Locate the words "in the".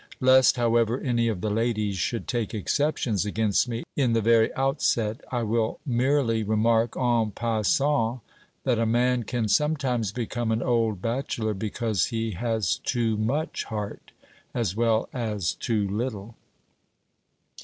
3.95-4.21